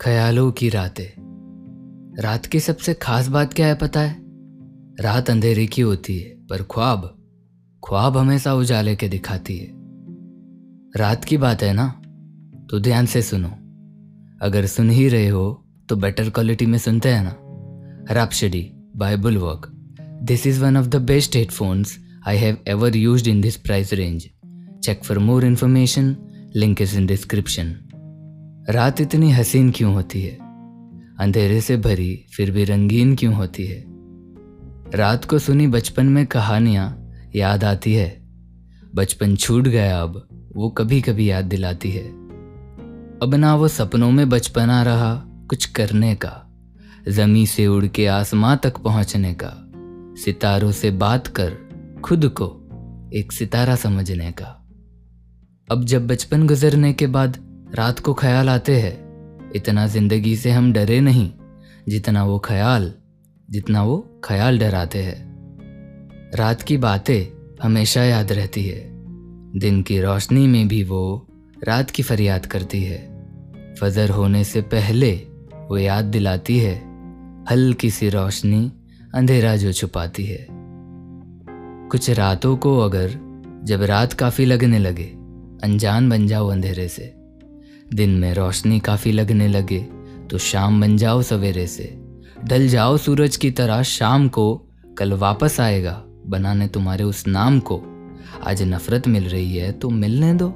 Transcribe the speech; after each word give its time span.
ख्यालों 0.00 0.52
की 0.52 0.68
रातें। 0.68 1.08
रात 2.22 2.46
की 2.46 2.60
सबसे 2.60 2.94
खास 2.94 3.28
बात 3.28 3.54
क्या 3.54 3.66
है 3.66 3.74
पता 3.74 4.00
है? 4.00 4.16
रात 5.00 5.30
अंधेरे 5.30 5.66
की 5.66 5.82
होती 5.82 6.18
है, 6.18 6.28
पर 6.46 6.62
ख्वाब 6.62 7.02
ख्वाब 7.88 8.16
हमेशा 8.16 8.54
उजाले 8.54 8.96
के 8.96 9.08
दिखाती 9.08 9.56
है। 9.58 9.68
रात 10.96 11.24
की 11.24 11.36
बात 11.36 11.62
है 11.62 11.72
ना? 11.72 11.88
तो 12.70 12.80
ध्यान 12.80 13.06
से 13.06 13.22
सुनो। 13.22 13.48
अगर 14.42 14.66
सुन 14.66 14.90
ही 14.90 15.08
रहे 15.08 15.28
हो 15.28 15.64
तो 15.88 15.96
बेटर 15.96 16.30
क्वालिटी 16.30 16.66
में 16.66 16.78
सुनते 16.78 17.08
हैं 17.08 17.24
ना। 17.24 17.36
Rhapsody 18.14 18.72
by 18.96 19.16
Bulwark 19.16 19.70
this 20.22 20.46
is 20.46 20.62
one 20.64 20.76
of 20.76 20.86
the 20.86 20.96
best 20.96 21.36
headphones 21.36 21.98
I 22.26 22.36
have 22.36 22.56
ever 22.68 22.96
use 22.96 23.30
in 23.30 23.40
this 23.40 23.56
price 23.56 23.92
range 23.92 24.30
check 24.84 25.04
for 25.04 25.18
more 25.18 25.44
information 25.44 26.16
link 26.56 26.82
is 26.82 26.96
in 26.96 27.06
description 27.06 27.76
रात 28.70 29.00
इतनी 29.00 29.30
हसीन 29.30 29.70
क्यों 29.70 29.94
होती 29.94 30.22
है? 30.22 30.34
अंधेरे 31.18 31.60
से 31.60 31.76
भरी, 31.76 32.26
फिर 32.36 32.50
भी 32.50 32.64
रंगीन 32.64 33.16
क्यों 33.16 33.34
होती 33.34 33.66
है? 33.66 33.84
रात 34.94 35.24
को 35.24 35.38
सुनी 35.38 35.66
बचपन 35.66 36.06
में 36.06 36.26
कहानियाँ 36.26 37.10
याद 37.36 37.64
आती 37.64 37.94
है। 37.94 38.22
बचपन 38.94 39.36
छूट 39.36 39.68
गया 39.68 40.02
अब, 40.02 40.28
वो 40.56 40.68
कभी 40.68 41.00
कभी 41.00 41.30
याद 41.30 41.44
दिलाती 41.44 41.90
है। 41.90 42.08
अब 43.22 43.34
ना 43.34 43.54
वो 43.54 43.68
सपनों 43.68 44.10
में 44.10 44.28
बचपना 44.28 44.82
रहा 44.82 45.24
कुछ 45.26 45.66
करने 45.66 46.14
का 46.14 46.46
जमी 47.08 47.46
से 47.46 47.66
उड़ 47.66 47.86
के 47.86 48.06
आसमां 48.06 48.56
तक 48.56 48.78
पहुँचने 48.78 49.36
का, 49.42 49.52
सितारों 50.24 50.72
से 50.72 50.90
बात 50.90 51.26
कर 51.26 51.56
खुद 52.04 52.28
को 52.28 52.56
एक 53.14 53.32
सितारा 53.32 53.76
समझने 53.76 54.32
का। 54.32 54.68
अब 55.72 55.84
जब 55.84 56.06
बचपन 56.06 56.46
गुजरने 56.46 56.92
के 56.92 57.06
बाद 57.06 57.49
रात 57.74 57.98
को 57.98 58.14
ख्याल 58.14 58.48
आते 58.48 58.80
हैं। 58.80 59.52
इतना 59.56 59.86
ज़िंदगी 59.86 60.36
से 60.36 60.50
हम 60.50 60.72
डरे 60.72 61.00
नहीं, 61.00 61.30
जितना 61.88 62.24
वो 62.24 62.38
ख्याल, 62.38 62.92
जितना 63.50 63.82
वो 63.82 64.20
ख्याल 64.24 64.58
डराते 64.58 65.02
हैं। 65.02 65.30
रात 66.34 66.62
की 66.62 66.76
बातें 66.76 67.52
हमेशा 67.62 68.04
याद 68.04 68.32
रहती 68.32 68.64
है। 68.64 68.90
दिन 69.58 69.82
की 69.82 70.00
रोशनी 70.00 70.46
में 70.46 70.68
भी 70.68 70.84
वो 70.84 71.28
रात 71.64 71.90
की 71.90 72.02
फरियाद 72.02 72.46
करती 72.46 72.82
है। 72.82 72.98
फजर 73.80 74.10
होने 74.10 74.44
से 74.44 74.60
पहले 74.60 75.12
वो 75.68 75.78
याद 75.78 76.04
दिलाती 76.04 76.58
है। 76.58 76.74
हल्की 77.50 77.90
सी 77.90 78.08
रोशनी 78.08 78.72
अंधेरा 79.14 79.56
जो 79.56 79.72
छुपाती 79.72 80.24
है। 80.24 80.46
कुछ 81.88 82.10
रातों 82.10 82.56
को 82.56 82.78
अगर 82.78 83.10
जब 83.64 83.82
रात 83.82 84.12
काफ़ी 84.12 84.44
लगने 84.44 84.78
लगे, 84.78 85.06
अनजान 85.64 86.10
बन 86.10 86.26
जाओ 86.26 86.48
अंधेरे 86.48 86.88
से। 86.88 87.19
दिन 87.94 88.10
में 88.10 88.32
रोशनी 88.34 88.78
काफ़ी 88.80 89.12
लगने 89.12 89.48
लगे 89.48 89.78
तो 90.30 90.38
शाम 90.38 90.80
बन 90.80 90.96
जाओ 90.96 91.22
सवेरे 91.22 91.66
से। 91.66 91.96
ढल 92.44 92.68
जाओ 92.68 92.96
सूरज 92.96 93.36
की 93.36 93.50
तरह 93.50 93.82
शाम 93.82 94.28
को, 94.28 94.66
कल 94.98 95.12
वापस 95.12 95.60
आएगा, 95.60 96.02
बनाने 96.26 96.68
तुम्हारे 96.68 97.04
उस 97.04 97.26
नाम 97.26 97.60
को। 97.60 97.80
आज 98.46 98.62
नफरत 98.62 99.08
मिल 99.08 99.24
रही 99.24 99.56
है 99.56 99.72
तो 99.72 99.90
मिलने 99.90 100.34
दो। 100.34 100.48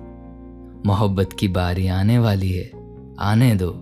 मोहब्बत 0.87 1.31
की 1.39 1.49
बारी 1.49 1.87
आने 1.87 2.19
वाली 2.19 2.53
है, 2.53 2.71
आने 3.21 3.55
दो। 3.55 3.73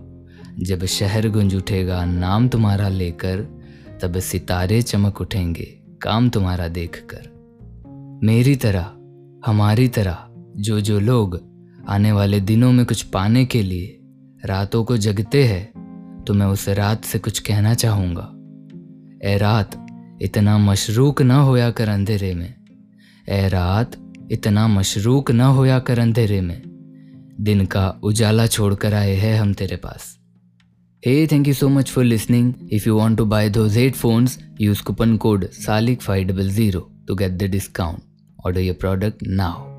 जब 0.59 0.85
शहर 0.85 1.29
गुंज 1.29 1.55
उठेगा, 1.55 2.03
नाम 2.05 2.47
तुम्हारा 2.47 2.89
लेकर, 2.89 3.41
तब 4.01 4.19
सितारे 4.19 4.81
चमक 4.81 5.21
उठेंगे, 5.21 5.63
काम 6.01 6.29
तुम्हारा 6.29 6.67
देखकर। 6.67 7.31
मेरी 8.23 8.55
तरह, 8.55 8.91
हमारी 9.45 9.87
तरह 9.87 10.25
जो 10.57 10.79
जो 10.81 10.99
लोग 10.99 11.41
आने 11.89 12.11
वाले 12.11 12.39
दिनों 12.39 12.71
में 12.71 12.85
कुछ 12.85 13.01
पाने 13.03 13.45
के 13.45 13.61
लिए 13.61 13.99
रातों 14.45 14.83
को 14.83 14.97
जगते 14.97 15.43
हैं 15.43 16.23
तो 16.27 16.33
मैं 16.33 16.45
उस 16.45 16.67
रात 16.69 17.05
से 17.05 17.19
कुछ 17.19 17.39
कहना 17.39 17.73
चाहूँगा। 17.73 18.29
ए 19.29 19.37
रात, 19.37 19.85
इतना 20.21 20.57
मशरूक 20.57 21.21
ना 21.21 21.39
होया 21.39 21.69
कर 21.71 21.89
अंधेरे 21.89 22.33
में। 22.33 22.53
ए 23.29 23.47
रात, 23.47 23.91
इतना 24.31 24.67
मशरूक 24.67 25.31
ना 25.31 25.45
होया 25.45 25.79
कर 25.79 25.99
अंधेरे 25.99 26.41
में। 26.41 26.61
दिन 27.41 27.65
का 27.65 27.87
उजाला 28.03 28.47
छोड़कर 28.47 28.93
आए 28.93 29.15
हैं 29.15 29.39
हम 29.39 29.53
तेरे 29.53 29.75
पास। 29.75 30.17
Hey 31.05 31.27
thank 31.27 31.47
you 31.47 31.53
so 31.53 31.69
much 31.69 31.91
for 31.91 32.03
listening 32.03 32.53
if 32.71 32.87
you 32.87 32.97
want 32.97 33.17
to 33.17 33.25
buy 33.25 33.49
those 33.49 33.77
headphones 33.77 34.39
use 34.61 34.83
coupon 34.83 35.17
code 35.17 35.45
Salik 35.51 36.01
five 36.01 36.27
double 36.27 36.49
zero 36.49 36.89
to 37.07 37.15
get 37.15 37.31
the 37.31 37.51
discount 37.51 38.01
order 38.45 38.59
your 38.59 38.75
product 38.79 39.23
now 39.27 39.72